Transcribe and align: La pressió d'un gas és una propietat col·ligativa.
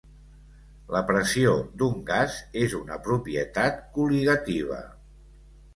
La 0.95 1.01
pressió 1.09 1.51
d'un 1.81 2.01
gas 2.09 2.39
és 2.65 2.75
una 2.81 2.99
propietat 3.09 3.81
col·ligativa. 3.99 4.83